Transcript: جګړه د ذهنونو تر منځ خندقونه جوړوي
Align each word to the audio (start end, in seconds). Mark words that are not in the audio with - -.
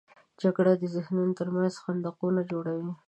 جګړه 0.41 0.73
د 0.77 0.83
ذهنونو 0.95 1.33
تر 1.39 1.47
منځ 1.55 1.73
خندقونه 1.83 2.41
جوړوي 2.51 2.91